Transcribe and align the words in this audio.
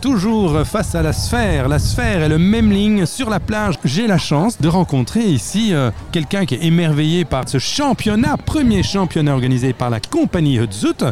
Toujours 0.00 0.66
face 0.66 0.94
à 0.94 1.02
la 1.02 1.12
sphère, 1.12 1.68
la 1.68 1.78
sphère 1.78 2.22
et 2.22 2.28
le 2.30 2.38
Memling 2.38 3.04
sur 3.04 3.28
la 3.28 3.38
plage. 3.38 3.74
J'ai 3.84 4.06
la 4.06 4.16
chance 4.16 4.58
de 4.58 4.66
rencontrer 4.66 5.20
ici 5.20 5.74
euh, 5.74 5.90
quelqu'un 6.10 6.46
qui 6.46 6.54
est 6.54 6.64
émerveillé 6.64 7.26
par 7.26 7.46
ce 7.46 7.58
championnat, 7.58 8.38
premier 8.38 8.82
championnat 8.82 9.34
organisé 9.34 9.74
par 9.74 9.90
la 9.90 10.00
compagnie 10.00 10.56
Hutzut. 10.56 11.04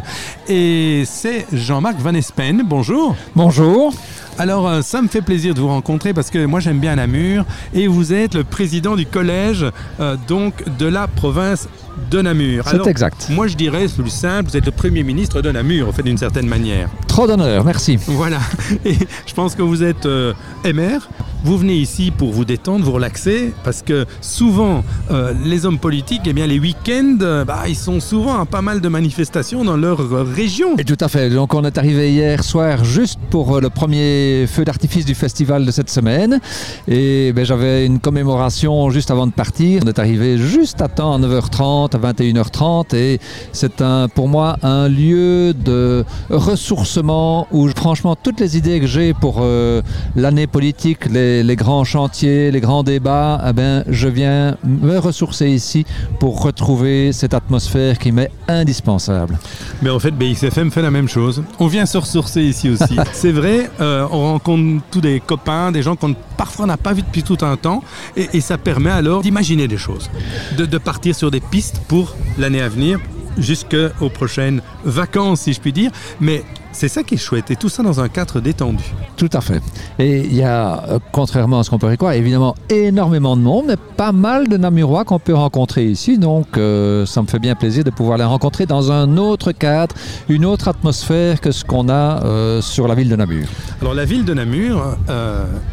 Et 0.47 1.03
c'est 1.05 1.45
Jean-Marc 1.53 1.99
Van 1.99 2.15
Espen. 2.15 2.63
Bonjour. 2.65 3.15
Bonjour. 3.35 3.93
Alors, 4.39 4.67
euh, 4.67 4.81
ça 4.81 5.03
me 5.03 5.07
fait 5.07 5.21
plaisir 5.21 5.53
de 5.53 5.59
vous 5.59 5.67
rencontrer 5.67 6.13
parce 6.13 6.31
que 6.31 6.43
moi 6.45 6.59
j'aime 6.59 6.79
bien 6.79 6.95
Namur 6.95 7.45
et 7.75 7.85
vous 7.87 8.11
êtes 8.11 8.33
le 8.33 8.43
président 8.43 8.95
du 8.95 9.05
collège 9.05 9.65
euh, 9.99 10.15
donc 10.27 10.63
de 10.79 10.87
la 10.87 11.07
province 11.07 11.67
de 12.09 12.21
Namur. 12.21 12.65
C'est 12.67 12.87
exact. 12.87 13.27
Moi 13.29 13.47
je 13.47 13.55
dirais, 13.55 13.87
c'est 13.87 14.01
plus 14.01 14.09
simple, 14.09 14.49
vous 14.49 14.57
êtes 14.57 14.65
le 14.65 14.71
premier 14.71 15.03
ministre 15.03 15.41
de 15.41 15.51
Namur, 15.51 15.89
en 15.89 15.91
fait, 15.91 16.03
d'une 16.03 16.17
certaine 16.17 16.47
manière. 16.47 16.89
Trop 17.19 17.27
d'honneur, 17.27 17.65
merci. 17.65 17.97
Voilà. 18.07 18.39
Et 18.85 18.95
je 19.25 19.33
pense 19.33 19.53
que 19.53 19.61
vous 19.61 19.83
êtes 19.83 20.05
euh, 20.05 20.33
MR. 20.63 21.09
Vous 21.41 21.57
venez 21.57 21.75
ici 21.75 22.11
pour 22.11 22.33
vous 22.33 22.43
détendre, 22.43 22.83
vous 22.83 22.91
relaxer, 22.91 23.53
parce 23.63 23.81
que 23.81 24.05
souvent, 24.19 24.83
euh, 25.09 25.33
les 25.45 25.65
hommes 25.65 25.79
politiques, 25.79 26.23
eh 26.25 26.33
bien, 26.33 26.45
les 26.45 26.59
week-ends, 26.59 27.17
euh, 27.21 27.45
bah, 27.45 27.63
ils 27.67 27.77
sont 27.77 28.01
souvent 28.01 28.41
à 28.41 28.45
pas 28.45 28.61
mal 28.61 28.81
de 28.81 28.89
manifestations 28.89 29.63
dans 29.63 29.77
leur 29.77 30.01
euh, 30.01 30.23
région. 30.23 30.75
Et 30.77 30.83
tout 30.83 30.97
à 30.99 31.07
fait. 31.07 31.29
Donc 31.29 31.53
on 31.53 31.63
est 31.63 31.77
arrivé 31.77 32.11
hier 32.11 32.43
soir 32.43 32.83
juste 32.83 33.19
pour 33.29 33.61
le 33.61 33.69
premier 33.69 34.47
feu 34.47 34.65
d'artifice 34.65 35.05
du 35.05 35.15
festival 35.15 35.65
de 35.65 35.71
cette 35.71 35.89
semaine. 35.89 36.41
Et 36.89 37.31
ben, 37.31 37.45
j'avais 37.45 37.85
une 37.85 37.99
commémoration 37.99 38.89
juste 38.89 39.09
avant 39.09 39.25
de 39.25 39.31
partir. 39.31 39.83
On 39.85 39.87
est 39.87 39.99
arrivé 39.99 40.37
juste 40.37 40.81
à 40.81 40.89
temps 40.89 41.13
à 41.13 41.19
9h30, 41.19 41.95
à 41.95 42.13
21h30. 42.13 42.95
Et 42.97 43.19
c'est 43.53 43.81
un, 43.81 44.09
pour 44.09 44.27
moi 44.27 44.57
un 44.61 44.89
lieu 44.89 45.53
de 45.53 46.03
ressourcement 46.29 47.08
où 47.09 47.67
franchement 47.69 48.15
toutes 48.15 48.39
les 48.39 48.57
idées 48.57 48.79
que 48.79 48.87
j'ai 48.87 49.13
pour 49.13 49.37
euh, 49.39 49.81
l'année 50.15 50.47
politique, 50.47 51.05
les, 51.05 51.43
les 51.43 51.55
grands 51.55 51.83
chantiers, 51.83 52.51
les 52.51 52.61
grands 52.61 52.83
débats, 52.83 53.41
eh 53.47 53.53
ben, 53.53 53.83
je 53.87 54.07
viens 54.07 54.57
me 54.63 54.97
ressourcer 54.97 55.49
ici 55.49 55.85
pour 56.19 56.41
retrouver 56.43 57.11
cette 57.11 57.33
atmosphère 57.33 57.97
qui 57.97 58.11
m'est 58.11 58.31
indispensable. 58.47 59.39
Mais 59.81 59.89
en 59.89 59.99
fait, 59.99 60.11
BXFM 60.11 60.71
fait 60.71 60.81
la 60.81 60.91
même 60.91 61.07
chose. 61.07 61.43
On 61.59 61.67
vient 61.67 61.85
se 61.85 61.97
ressourcer 61.97 62.43
ici 62.43 62.69
aussi. 62.69 62.97
C'est 63.11 63.31
vrai, 63.31 63.69
euh, 63.81 64.07
on 64.11 64.33
rencontre 64.33 64.83
tous 64.91 65.01
des 65.01 65.19
copains, 65.19 65.71
des 65.71 65.81
gens 65.81 65.95
qu'on 65.95 66.13
parfois 66.37 66.65
n'a 66.65 66.77
pas 66.77 66.93
vu 66.93 67.01
depuis 67.01 67.23
tout 67.23 67.37
un 67.41 67.57
temps. 67.57 67.83
Et, 68.15 68.29
et 68.33 68.41
ça 68.41 68.57
permet 68.57 68.91
alors 68.91 69.21
d'imaginer 69.21 69.67
des 69.67 69.77
choses, 69.77 70.09
de, 70.57 70.65
de 70.65 70.77
partir 70.77 71.15
sur 71.15 71.31
des 71.31 71.41
pistes 71.41 71.81
pour 71.87 72.15
l'année 72.37 72.61
à 72.61 72.69
venir 72.69 72.99
jusqu'aux 73.37 74.09
prochaines 74.09 74.61
vacances, 74.83 75.41
si 75.41 75.53
je 75.53 75.61
puis 75.61 75.73
dire. 75.73 75.91
Mais 76.19 76.43
c'est 76.71 76.87
ça 76.87 77.03
qui 77.03 77.15
est 77.15 77.17
chouette, 77.17 77.51
et 77.51 77.55
tout 77.55 77.69
ça 77.69 77.83
dans 77.83 77.99
un 77.99 78.09
cadre 78.09 78.39
détendu. 78.39 78.83
Tout 79.17 79.29
à 79.33 79.41
fait. 79.41 79.61
Et 79.97 80.19
il 80.19 80.35
y 80.35 80.43
a, 80.43 80.83
euh, 80.87 80.99
contrairement 81.11 81.59
à 81.59 81.63
ce 81.63 81.69
qu'on 81.69 81.79
peut 81.79 81.95
croire, 81.95 82.13
évidemment 82.13 82.55
énormément 82.69 83.35
de 83.35 83.41
monde, 83.41 83.65
mais 83.67 83.77
pas 83.97 84.11
mal 84.11 84.47
de 84.47 84.57
Namurois 84.57 85.03
qu'on 85.03 85.19
peut 85.19 85.33
rencontrer 85.33 85.85
ici. 85.85 86.17
Donc, 86.17 86.57
euh, 86.57 87.05
ça 87.05 87.21
me 87.21 87.27
fait 87.27 87.39
bien 87.39 87.55
plaisir 87.55 87.83
de 87.83 87.89
pouvoir 87.89 88.17
les 88.17 88.23
rencontrer 88.23 88.65
dans 88.65 88.91
un 88.91 89.17
autre 89.17 89.51
cadre, 89.51 89.95
une 90.29 90.45
autre 90.45 90.67
atmosphère 90.67 91.41
que 91.41 91.51
ce 91.51 91.65
qu'on 91.65 91.89
a 91.89 92.23
euh, 92.23 92.61
sur 92.61 92.87
la 92.87 92.95
ville 92.95 93.09
de 93.09 93.15
Namur. 93.15 93.47
Alors 93.81 93.93
la 93.93 94.05
ville 94.05 94.25
de 94.25 94.33
Namur, 94.33 94.97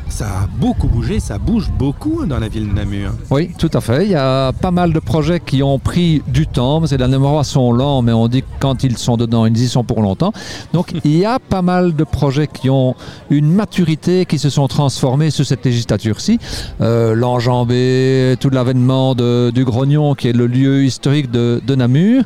ça 0.09 0.27
a 0.27 0.47
beaucoup 0.59 0.89
bougé, 0.89 1.21
ça 1.21 1.39
bouge 1.39 1.71
beaucoup 1.71 2.25
dans 2.25 2.39
la 2.39 2.49
ville 2.49 2.69
de 2.69 2.75
Namur. 2.75 3.11
Oui, 3.31 3.51
tout 3.59 3.71
à 3.73 3.81
fait. 3.81 4.05
Il 4.07 4.11
y 4.11 4.15
a 4.15 4.53
pas 4.53 4.71
mal 4.71 4.93
de 4.93 4.99
projets 4.99 5.41
qui 5.41 5.63
ont 5.63 5.79
pris 5.79 6.23
du 6.27 6.47
temps. 6.47 6.83
Les 6.91 6.97
Namurois 6.97 7.45
sont 7.45 7.73
lents, 7.73 8.03
mais 8.03 8.13
on 8.13 8.29
dit 8.29 8.43
que 8.43 8.49
quand 8.61 8.83
ils 8.83 8.97
sont 8.97 9.17
dedans, 9.17 9.47
ils 9.47 9.57
y 9.57 9.69
sont 9.69 9.85
pour 9.85 10.03
longtemps. 10.03 10.33
Donc, 10.73 10.86
il 11.05 11.17
y 11.17 11.25
a 11.25 11.39
pas 11.39 11.63
mal 11.63 11.95
de 11.95 12.05
projets 12.05 12.47
qui 12.47 12.71
ont 12.71 12.95
une 13.31 13.53
maturité, 13.53 14.27
qui 14.27 14.39
se 14.39 14.51
sont 14.51 14.69
transformés 14.69 15.31
sur 15.31 15.45
cette 15.45 15.65
législature-ci. 15.65 16.39
Euh, 16.81 17.15
L'enjambé, 17.15 18.37
tout 18.41 18.51
l'avènement 18.51 19.15
du 19.15 19.65
Grognon, 19.65 20.15
qui 20.15 20.29
est 20.29 20.33
le 20.33 20.47
lieu 20.47 20.85
historique 20.85 21.31
de, 21.31 21.75
Namur, 21.77 22.25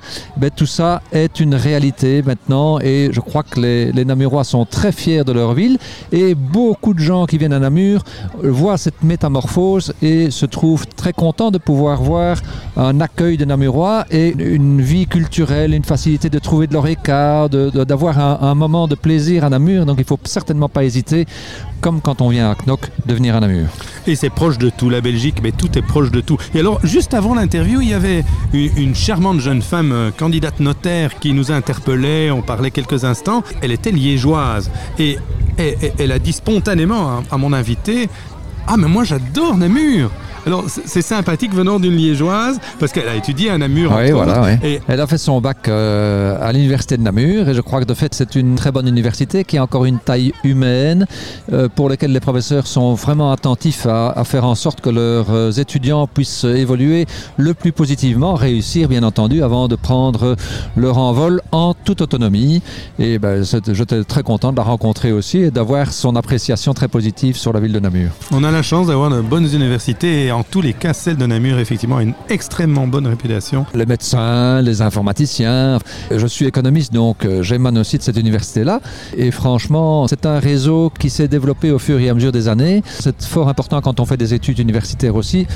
tout 0.57 0.67
ça 0.67 1.03
est 1.13 1.41
une 1.41 1.55
réalité 1.55 2.23
maintenant 2.23 2.79
et 2.81 3.11
je 3.13 3.21
crois 3.21 3.43
que 3.43 3.61
les, 3.61 4.05
Namurois 4.05 4.45
sont 4.45 4.65
très 4.65 4.93
fiers 4.93 5.25
de 5.25 5.33
leur 5.33 5.55
ville 5.55 5.79
et 6.13 6.35
beaucoup 6.35 6.95
de 6.95 6.99
gens 6.99 7.27
qui 7.27 7.39
viennent 7.39 7.53
à 7.53 7.59
Namur 7.59 8.03
voient 8.43 8.79
cette 8.79 9.03
métamorphose 9.03 9.93
et 10.03 10.31
se 10.31 10.47
trouvent 10.47 10.87
très 10.87 11.13
contents 11.13 11.51
de 11.51 11.59
pouvoir 11.59 12.03
voir 12.03 12.39
un 12.77 13.01
accueil 13.01 13.37
de 13.37 13.45
Namurois 13.45 14.07
et 14.11 14.35
une 14.39 14.81
vie 14.81 15.07
culturelle, 15.07 15.75
une 15.75 15.85
facilité 15.85 16.31
de 16.31 16.39
trouver 16.39 16.67
de 16.67 16.73
leur 16.73 16.87
écart, 16.87 17.49
d'avoir 17.49 18.19
un 18.19 18.50
moment 18.55 18.89
de 18.89 18.95
plaisir 18.95 19.45
à 19.45 19.51
Namur. 19.51 19.87
Donc 19.87 19.97
il 19.99 20.05
faut 20.05 20.19
certainement 20.25 20.69
pas 20.69 20.85
hésiter, 20.85 21.27
comme 21.81 22.01
quand 22.01 22.21
on 22.21 22.29
vient 22.29 22.51
à 22.51 22.55
Knock, 22.55 22.91
de 23.07 23.15
venir 23.15 23.37
à 23.37 23.41
Namur. 23.41 23.67
Et 24.07 24.15
c'est 24.17 24.31
proche 24.31 24.59
de 24.59 24.71
tout, 24.71 24.91
la 24.91 25.01
Belgique, 25.01 25.41
mais 25.43 25.53
tout 25.53 25.77
est 25.79 25.83
proche 25.83 26.11
de 26.11 26.21
tout. 26.21 26.39
Et 26.55 26.61
alors, 26.61 26.85
juste 26.85 27.15
avant 27.15 27.35
l'interview, 27.35 27.81
il 27.81 27.89
y 27.89 27.95
avait 27.95 28.25
une, 28.53 28.95
charmante 28.95 29.41
jeune 29.41 29.63
femme, 29.63 29.93
euh, 29.93 30.11
candidate 30.11 30.61
notaire, 30.61 31.19
qui 31.19 31.33
nous 31.33 31.53
interpellait, 31.53 32.31
on 32.31 32.43
parlait 32.43 32.71
quelques 32.71 33.05
instants. 33.05 33.43
Elle 33.63 33.73
était 33.73 33.93
liégeoise. 33.93 34.71
Et, 34.99 35.19
elle 35.99 36.13
a 36.13 36.19
dit 36.19 36.33
spontanément 36.33 37.23
à 37.31 37.37
mon 37.37 37.53
invité, 37.53 38.09
ah 38.67 38.79
mais 38.79 38.89
moi 38.89 39.05
j'adore 39.05 39.59
Namur 39.59 40.11
alors 40.47 40.65
c'est 40.69 41.03
sympathique 41.03 41.55
venant 41.55 41.79
d'une 41.81 41.95
liégeoise 41.97 42.59
parce 42.79 42.93
qu'elle 42.93 43.09
a 43.09 43.15
étudié 43.15 43.51
à 43.51 43.59
Namur. 43.59 43.93
Oui, 43.93 44.05
entre 44.05 44.13
voilà, 44.13 44.41
autres. 44.41 44.49
oui. 44.63 44.69
Et 44.69 44.81
Elle 44.89 45.01
a 45.01 45.07
fait 45.07 45.19
son 45.19 45.41
bac 45.41 45.69
euh, 45.69 46.37
à 46.41 46.53
l'université 46.53 46.97
de 46.97 47.03
Namur 47.03 47.49
et 47.49 47.55
je 47.55 47.61
crois 47.61 47.81
que 47.81 47.85
de 47.85 47.95
fait 47.95 48.15
c'est 48.15 48.35
une 48.35 48.55
très 48.55 48.73
bonne 48.73 48.89
université 48.89 49.45
qui 49.45 49.59
a 49.59 49.63
encore 49.63 49.85
une 49.85 49.99
taille 49.99 50.33
humaine 50.45 51.07
euh, 51.53 51.69
pour 51.75 51.89
laquelle 51.89 52.13
les 52.13 52.21
professeurs 52.21 52.67
sont 52.67 52.95
vraiment 52.95 53.33
attentifs 53.33 53.87
à, 53.87 54.11
à 54.11 54.25
faire 54.25 54.45
en 54.45 54.55
sorte 54.55 54.81
que 54.81 54.91
leurs 54.91 55.31
euh, 55.31 55.51
étudiants 55.53 56.07
puissent 56.07 56.45
évoluer 56.45 57.07
le 57.37 57.55
plus 57.55 57.73
positivement, 57.73 58.35
réussir 58.35 58.89
bien 58.89 59.03
entendu 59.03 59.43
avant 59.43 59.69
de 59.69 59.77
prendre 59.77 60.37
leur 60.77 60.99
envol 60.99 61.41
en 61.53 61.75
toute 61.75 62.01
autonomie. 62.01 62.63
Et 62.99 63.19
ben, 63.19 63.43
j'étais 63.45 64.05
très 64.05 64.23
content 64.23 64.53
de 64.53 64.57
la 64.57 64.63
rencontrer 64.63 65.13
aussi 65.13 65.39
et 65.39 65.51
d'avoir 65.51 65.93
son 65.93 66.17
appréciation 66.17 66.75
très 66.75 66.89
positive 66.89 67.37
sur 67.37 67.53
la 67.53 67.61
ville 67.61 67.73
de 67.73 67.81
Namur. 67.81 68.11
on 68.33 68.45
a 68.45 68.51
la 68.51 68.63
chance 68.63 68.87
d'avoir 68.89 69.11
de 69.11 69.21
bonnes 69.21 69.49
universités 69.55 70.30
et 70.31 70.33
en 70.33 70.45
tous 70.45 70.61
les 70.61 70.75
cas 70.75 70.93
celle 70.93 71.17
de 71.17 71.27
Namur 71.27 71.59
effectivement 71.59 71.97
a 71.97 72.03
une 72.05 72.15
extrêmement 72.29 72.87
bonne 72.87 73.09
réputation. 73.09 73.67
les 73.75 73.85
médecins, 73.85 74.63
les 74.63 74.81
informaticiens. 74.81 75.81
Je 76.09 76.27
suis 76.29 76.47
économiste, 76.47 76.93
donc 76.93 77.27
j'émane 77.41 77.77
aussi 77.79 77.99
de 77.99 78.03
cette 78.03 78.17
université-là. 78.17 78.81
Et 79.17 79.33
franchement, 79.33 80.07
c'est 80.07 80.27
un 80.27 80.39
réseau 80.39 80.93
qui 80.97 81.11
s'est 81.11 81.27
développé 81.27 81.73
au 81.73 81.81
fur 81.81 81.99
et 81.99 82.09
à 82.09 82.15
mesure 82.15 82.31
des 82.31 82.47
années. 82.47 82.85
C'est 82.87 83.21
fort 83.25 83.49
important 83.49 83.81
quand 83.81 83.99
on 83.99 84.05
fait 84.05 84.17
des 84.17 84.33
études 84.33 84.61
universitaires 84.61 85.17
aussi 85.17 85.49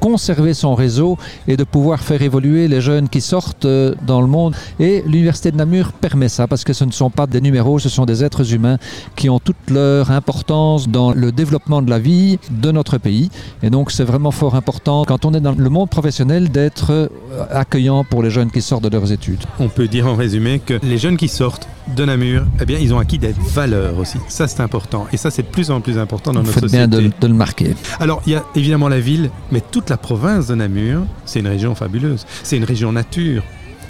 conserver 0.00 0.54
son 0.54 0.74
réseau 0.74 1.18
et 1.46 1.56
de 1.56 1.64
pouvoir 1.64 2.00
faire 2.00 2.22
évoluer 2.22 2.68
les 2.68 2.80
jeunes 2.80 3.08
qui 3.08 3.20
sortent 3.20 3.64
euh, 3.64 3.94
dans 4.06 4.20
le 4.20 4.26
monde. 4.26 4.54
Et 4.80 5.02
l'Université 5.06 5.50
de 5.50 5.56
Namur 5.56 5.92
permet 5.92 6.28
ça 6.28 6.46
parce 6.46 6.64
que 6.64 6.72
ce 6.72 6.84
ne 6.84 6.92
sont 6.92 7.10
pas 7.10 7.26
des 7.26 7.40
numéros, 7.40 7.78
ce 7.78 7.88
sont 7.88 8.04
des 8.04 8.24
êtres 8.24 8.52
humains 8.54 8.78
qui 9.16 9.28
ont 9.28 9.38
toute 9.38 9.56
leur 9.70 10.10
importance 10.10 10.88
dans 10.88 11.12
le 11.12 11.32
développement 11.32 11.82
de 11.82 11.90
la 11.90 11.98
vie 11.98 12.38
de 12.50 12.70
notre 12.70 12.98
pays. 12.98 13.30
Et 13.62 13.70
donc 13.70 13.90
c'est 13.90 14.04
vraiment 14.04 14.30
fort 14.30 14.54
important 14.54 15.04
quand 15.06 15.24
on 15.24 15.34
est 15.34 15.40
dans 15.40 15.52
le 15.52 15.70
monde 15.70 15.90
professionnel 15.90 16.50
d'être 16.50 16.90
euh, 16.90 17.08
accueillant 17.50 18.04
pour 18.04 18.22
les 18.22 18.30
jeunes 18.30 18.50
qui 18.50 18.62
sortent 18.62 18.84
de 18.84 18.88
leurs 18.88 19.12
études. 19.12 19.44
On 19.58 19.68
peut 19.68 19.88
dire 19.88 20.06
en 20.06 20.14
résumé 20.14 20.58
que 20.58 20.78
les 20.82 20.98
jeunes 20.98 21.16
qui 21.16 21.28
sortent 21.28 21.68
de 21.96 22.04
Namur, 22.04 22.42
eh 22.60 22.64
bien, 22.64 22.78
ils 22.78 22.92
ont 22.94 22.98
acquis 22.98 23.18
des 23.18 23.34
valeurs 23.54 23.98
aussi. 23.98 24.18
Ça, 24.28 24.46
c'est 24.48 24.60
important. 24.60 25.06
Et 25.12 25.16
ça, 25.16 25.30
c'est 25.30 25.42
de 25.42 25.48
plus 25.48 25.70
en 25.70 25.80
plus 25.80 25.98
important 25.98 26.32
dans 26.32 26.40
Vous 26.40 26.46
notre 26.46 26.60
faites 26.60 26.70
société. 26.70 26.86
bien 26.86 27.00
de, 27.02 27.10
de 27.20 27.26
le 27.26 27.34
marquer. 27.34 27.74
Alors, 28.00 28.22
il 28.26 28.32
y 28.32 28.36
a 28.36 28.44
évidemment 28.54 28.88
la 28.88 29.00
ville, 29.00 29.30
mais 29.50 29.60
toute 29.70 29.90
la 29.90 29.96
province 29.96 30.46
de 30.46 30.54
Namur, 30.54 31.02
c'est 31.24 31.40
une 31.40 31.48
région 31.48 31.74
fabuleuse. 31.74 32.26
C'est 32.42 32.56
une 32.56 32.64
région 32.64 32.92
nature. 32.92 33.42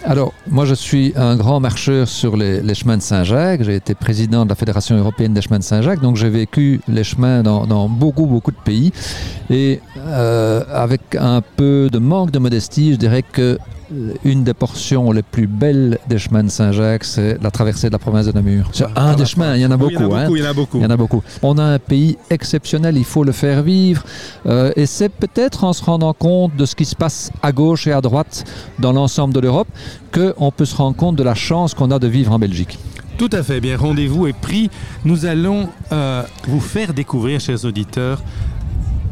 Alors, 0.04 0.32
moi, 0.48 0.64
je 0.64 0.74
suis 0.74 1.12
un 1.16 1.34
grand 1.36 1.58
marcheur 1.58 2.06
sur 2.06 2.36
les, 2.36 2.62
les 2.62 2.74
chemins 2.74 2.96
de 2.96 3.02
Saint-Jacques. 3.02 3.64
J'ai 3.64 3.74
été 3.74 3.96
président 3.96 4.44
de 4.44 4.48
la 4.48 4.54
Fédération 4.54 4.96
européenne 4.96 5.34
des 5.34 5.42
chemins 5.42 5.58
de 5.58 5.64
Saint-Jacques, 5.64 6.00
donc 6.00 6.14
j'ai 6.16 6.28
vécu 6.30 6.80
les 6.86 7.02
chemins 7.02 7.42
dans, 7.42 7.66
dans 7.66 7.88
beaucoup, 7.88 8.26
beaucoup 8.26 8.52
de 8.52 8.56
pays. 8.64 8.92
Et 9.50 9.80
euh, 10.06 10.62
avec 10.72 11.14
un 11.18 11.42
peu 11.56 11.88
de 11.90 11.98
manque 11.98 12.30
de 12.30 12.38
modestie, 12.38 12.92
je 12.92 12.96
dirais 12.98 13.22
que 13.22 13.58
euh, 13.92 14.12
une 14.24 14.44
des 14.44 14.54
portions 14.54 15.10
les 15.12 15.22
plus 15.22 15.46
belles 15.46 15.98
des 16.08 16.18
chemins 16.18 16.44
de 16.44 16.50
Saint-Jacques, 16.50 17.04
c'est 17.04 17.42
la 17.42 17.50
traversée 17.50 17.88
de 17.88 17.92
la 17.92 17.98
province 17.98 18.26
de 18.26 18.32
Namur. 18.32 18.68
C'est 18.72 18.84
Ah, 18.94 19.10
un 19.10 19.16
des 19.16 19.24
chemins, 19.24 19.54
il 19.56 19.62
y 19.62 19.66
en 19.66 19.70
a 19.70 19.76
beaucoup. 19.76 20.14
hein. 20.14 20.26
il 20.30 20.38
y 20.38 20.42
en 20.46 20.50
a 20.50 20.52
beaucoup. 20.52 20.78
Il 20.78 20.82
y 20.82 20.86
en 20.86 20.90
a 20.90 20.96
beaucoup. 20.96 21.22
On 21.42 21.56
a 21.58 21.62
un 21.64 21.78
pays 21.78 22.18
exceptionnel, 22.30 22.96
il 22.96 23.04
faut 23.04 23.24
le 23.24 23.32
faire 23.32 23.62
vivre. 23.62 24.04
Euh, 24.46 24.72
et 24.76 24.86
c'est 24.86 25.08
peut-être 25.08 25.64
en 25.64 25.72
se 25.72 25.82
rendant 25.84 26.12
compte 26.12 26.54
de 26.56 26.66
ce 26.66 26.74
qui 26.74 26.84
se 26.84 26.94
passe 26.96 27.30
à 27.42 27.52
gauche 27.52 27.86
et 27.86 27.92
à 27.92 28.00
droite 28.00 28.44
dans 28.78 28.92
l'ensemble 28.92 29.32
de 29.34 29.40
l'Europe 29.40 29.68
qu'on 30.12 30.50
peut 30.50 30.64
se 30.66 30.76
rendre 30.76 30.96
compte 30.96 31.16
de 31.16 31.22
la 31.22 31.34
chance 31.34 31.74
qu'on 31.74 31.90
a 31.90 31.98
de 31.98 32.06
vivre 32.08 32.32
en 32.32 32.38
Belgique. 32.38 32.78
Tout 33.16 33.30
à 33.32 33.42
fait. 33.42 33.60
Bien, 33.60 33.76
rendez-vous 33.76 34.26
est 34.28 34.32
pris. 34.38 34.70
Nous 35.04 35.26
allons 35.26 35.68
euh, 35.92 36.22
vous 36.46 36.60
faire 36.60 36.94
découvrir, 36.94 37.40
chers 37.40 37.64
auditeurs, 37.64 38.22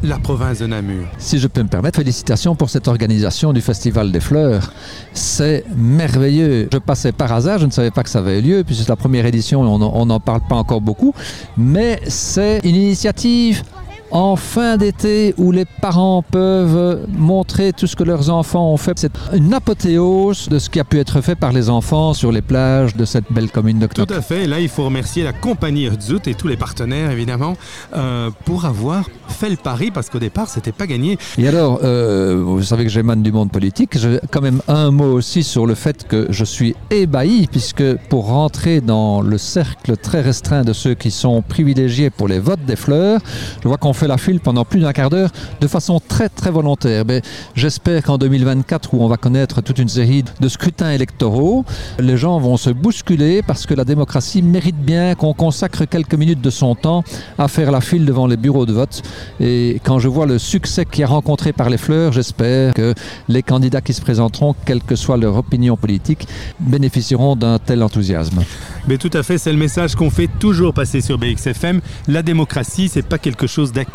la 0.03 0.17
province 0.19 0.59
de 0.59 0.67
Namur. 0.67 1.07
Si 1.17 1.39
je 1.39 1.47
peux 1.47 1.63
me 1.63 1.67
permettre, 1.67 1.97
félicitations 1.97 2.55
pour 2.55 2.69
cette 2.69 2.87
organisation 2.87 3.53
du 3.53 3.61
Festival 3.61 4.11
des 4.11 4.19
Fleurs. 4.19 4.71
C'est 5.13 5.63
merveilleux. 5.75 6.69
Je 6.71 6.77
passais 6.77 7.11
par 7.11 7.31
hasard, 7.31 7.59
je 7.59 7.65
ne 7.65 7.71
savais 7.71 7.91
pas 7.91 8.03
que 8.03 8.09
ça 8.09 8.19
avait 8.19 8.41
lieu, 8.41 8.63
puisque 8.63 8.83
c'est 8.83 8.89
la 8.89 8.95
première 8.95 9.25
édition 9.25 9.61
on 9.61 10.05
n'en 10.05 10.19
parle 10.19 10.41
pas 10.47 10.55
encore 10.55 10.81
beaucoup. 10.81 11.13
Mais 11.57 11.99
c'est 12.07 12.59
une 12.63 12.75
initiative 12.75 13.63
en 14.11 14.35
fin 14.35 14.77
d'été 14.77 15.33
où 15.37 15.51
les 15.51 15.65
parents 15.65 16.21
peuvent 16.21 17.05
montrer 17.09 17.73
tout 17.73 17.87
ce 17.87 17.95
que 17.95 18.03
leurs 18.03 18.29
enfants 18.29 18.71
ont 18.71 18.77
fait. 18.77 18.97
C'est 18.97 19.11
une 19.33 19.53
apothéose 19.53 20.49
de 20.49 20.59
ce 20.59 20.69
qui 20.69 20.79
a 20.79 20.83
pu 20.83 20.99
être 20.99 21.21
fait 21.21 21.35
par 21.35 21.51
les 21.51 21.69
enfants 21.69 22.13
sur 22.13 22.31
les 22.31 22.41
plages 22.41 22.95
de 22.95 23.05
cette 23.05 23.31
belle 23.31 23.49
commune 23.49 23.79
de 23.79 23.87
Tout 23.87 24.05
à 24.09 24.21
fait. 24.21 24.47
Là, 24.47 24.59
il 24.59 24.69
faut 24.69 24.85
remercier 24.85 25.23
la 25.23 25.33
compagnie 25.33 25.85
Herzut 25.85 26.27
et 26.27 26.35
tous 26.35 26.47
les 26.47 26.57
partenaires, 26.57 27.11
évidemment, 27.11 27.55
euh, 27.95 28.29
pour 28.45 28.65
avoir 28.65 29.05
fait 29.27 29.49
le 29.49 29.55
pari 29.55 29.91
parce 29.91 30.09
qu'au 30.09 30.19
départ, 30.19 30.49
c'était 30.49 30.71
pas 30.71 30.87
gagné. 30.87 31.17
Et 31.37 31.47
alors, 31.47 31.79
euh, 31.83 32.41
vous 32.43 32.63
savez 32.63 32.83
que 32.83 32.89
j'émane 32.89 33.23
du 33.23 33.31
monde 33.31 33.51
politique. 33.51 33.97
J'ai 33.97 34.19
quand 34.31 34.41
même 34.41 34.61
un 34.67 34.91
mot 34.91 35.11
aussi 35.13 35.43
sur 35.43 35.65
le 35.65 35.75
fait 35.75 36.07
que 36.07 36.27
je 36.29 36.45
suis 36.45 36.75
ébahi 36.91 37.47
puisque 37.51 37.95
pour 38.09 38.27
rentrer 38.27 38.81
dans 38.81 39.21
le 39.21 39.37
cercle 39.37 39.97
très 39.97 40.21
restreint 40.21 40.63
de 40.63 40.73
ceux 40.73 40.93
qui 40.93 41.11
sont 41.11 41.41
privilégiés 41.41 42.09
pour 42.09 42.27
les 42.27 42.39
votes 42.39 42.65
des 42.65 42.75
fleurs, 42.75 43.21
je 43.61 43.67
vois 43.67 43.77
qu'on 43.77 43.93
fait 43.97 44.07
la 44.07 44.17
file 44.17 44.39
pendant 44.39 44.63
plus 44.63 44.79
d'un 44.79 44.93
quart 44.93 45.09
d'heure 45.09 45.31
de 45.59 45.67
façon 45.67 45.99
très 45.99 46.29
très 46.29 46.51
volontaire. 46.51 47.03
Mais 47.07 47.21
j'espère 47.55 48.03
qu'en 48.03 48.17
2024, 48.17 48.93
où 48.93 49.03
on 49.03 49.07
va 49.07 49.17
connaître 49.17 49.61
toute 49.61 49.79
une 49.79 49.89
série 49.89 50.23
de 50.39 50.47
scrutins 50.47 50.91
électoraux, 50.91 51.65
les 51.99 52.15
gens 52.15 52.39
vont 52.39 52.57
se 52.57 52.69
bousculer 52.69 53.41
parce 53.41 53.65
que 53.65 53.73
la 53.73 53.85
démocratie 53.85 54.43
mérite 54.43 54.77
bien 54.77 55.15
qu'on 55.15 55.33
consacre 55.33 55.85
quelques 55.85 56.13
minutes 56.13 56.41
de 56.41 56.51
son 56.51 56.75
temps 56.75 57.03
à 57.39 57.47
faire 57.47 57.71
la 57.71 57.81
file 57.81 58.05
devant 58.05 58.27
les 58.27 58.37
bureaux 58.37 58.67
de 58.67 58.73
vote. 58.73 59.01
Et 59.39 59.81
quand 59.83 59.97
je 59.97 60.07
vois 60.07 60.27
le 60.27 60.37
succès 60.37 60.85
qui 60.85 61.01
est 61.01 61.05
rencontré 61.05 61.51
par 61.51 61.69
les 61.69 61.77
fleurs, 61.77 62.13
j'espère 62.13 62.75
que 62.75 62.93
les 63.27 63.41
candidats 63.41 63.81
qui 63.81 63.93
se 63.93 64.01
présenteront, 64.01 64.55
quelle 64.65 64.83
que 64.83 64.95
soit 64.95 65.17
leur 65.17 65.35
opinion 65.35 65.75
politique, 65.75 66.27
bénéficieront 66.59 67.35
d'un 67.35 67.57
tel 67.57 67.81
enthousiasme. 67.81 68.43
Mais 68.87 68.97
tout 68.97 69.11
à 69.13 69.23
fait, 69.23 69.37
c'est 69.37 69.51
le 69.51 69.57
message 69.57 69.95
qu'on 69.95 70.09
fait 70.09 70.29
toujours 70.39 70.73
passer 70.73 71.01
sur 71.01 71.17
BXFM. 71.17 71.81
La 72.07 72.21
démocratie, 72.21 72.87
c'est 72.87 73.05
pas 73.05 73.17
quelque 73.17 73.45
chose 73.45 73.73
d'acquis. 73.73 73.86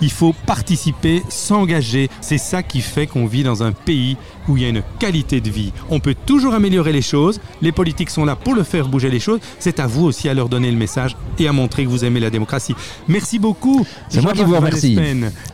Il 0.00 0.10
faut 0.10 0.34
participer, 0.46 1.22
s'engager. 1.28 2.10
C'est 2.20 2.38
ça 2.38 2.62
qui 2.62 2.80
fait 2.80 3.06
qu'on 3.06 3.26
vit 3.26 3.42
dans 3.42 3.62
un 3.62 3.72
pays 3.72 4.16
où 4.48 4.56
il 4.56 4.62
y 4.62 4.66
a 4.66 4.68
une 4.68 4.82
qualité 4.98 5.40
de 5.40 5.50
vie. 5.50 5.72
On 5.90 6.00
peut 6.00 6.14
toujours 6.26 6.54
améliorer 6.54 6.92
les 6.92 7.02
choses. 7.02 7.40
Les 7.62 7.72
politiques 7.72 8.10
sont 8.10 8.24
là 8.24 8.36
pour 8.36 8.54
le 8.54 8.62
faire 8.62 8.88
bouger 8.88 9.10
les 9.10 9.20
choses. 9.20 9.40
C'est 9.58 9.80
à 9.80 9.86
vous 9.86 10.04
aussi 10.04 10.28
à 10.28 10.34
leur 10.34 10.48
donner 10.48 10.70
le 10.70 10.76
message 10.76 11.16
et 11.38 11.48
à 11.48 11.52
montrer 11.52 11.84
que 11.84 11.88
vous 11.88 12.04
aimez 12.04 12.20
la 12.20 12.30
démocratie. 12.30 12.74
Merci 13.08 13.38
beaucoup. 13.38 13.86
C'est 14.08 14.22
moi 14.22 14.32
qui 14.32 14.44
vous 14.44 14.56
remercie. 14.56 14.98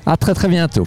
À 0.06 0.16
très 0.16 0.34
très 0.34 0.48
bientôt. 0.48 0.86